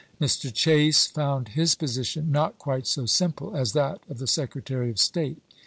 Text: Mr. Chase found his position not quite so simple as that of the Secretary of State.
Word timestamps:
Mr. 0.19 0.51
Chase 0.51 1.05
found 1.05 1.49
his 1.49 1.75
position 1.75 2.31
not 2.31 2.57
quite 2.57 2.87
so 2.87 3.05
simple 3.05 3.55
as 3.55 3.73
that 3.73 4.01
of 4.09 4.17
the 4.17 4.25
Secretary 4.25 4.89
of 4.89 4.97
State. 4.97 5.39